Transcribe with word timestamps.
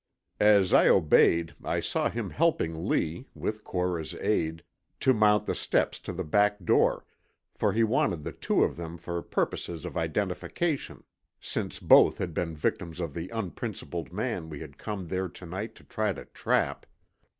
As 0.39 0.73
I 0.73 0.87
obeyed 0.87 1.53
I 1.63 1.79
saw 1.79 2.09
him 2.09 2.31
helping 2.31 2.89
Lee, 2.89 3.27
with 3.35 3.63
Cora's 3.63 4.15
aid, 4.15 4.63
to 4.99 5.13
mount 5.13 5.45
the 5.45 5.53
steps 5.53 5.99
to 5.99 6.11
the 6.11 6.23
back 6.23 6.65
door, 6.65 7.05
for 7.53 7.71
he 7.71 7.83
wanted 7.83 8.23
the 8.23 8.31
two 8.31 8.63
of 8.63 8.77
them 8.77 8.97
for 8.97 9.21
purposes 9.21 9.85
of 9.85 9.95
identification, 9.95 11.03
since 11.39 11.77
both 11.77 12.17
had 12.17 12.33
been 12.33 12.55
victims 12.55 12.99
of 12.99 13.13
the 13.13 13.29
unprincipled 13.29 14.11
man 14.11 14.49
we 14.49 14.59
had 14.59 14.79
come 14.79 15.05
there 15.05 15.27
to 15.29 15.45
night 15.45 15.75
to 15.75 15.83
try 15.83 16.13
to 16.13 16.25
trap. 16.25 16.87